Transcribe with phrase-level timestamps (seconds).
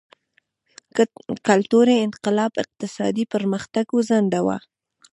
[1.47, 4.57] کلتوري انقلاب اقتصادي پرمختګ وځنډاوه.